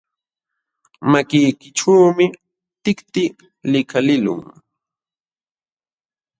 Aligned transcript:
Makiykićhuumi 1.11 2.25
tikti 2.83 3.23
likaliqlun. 3.71 4.41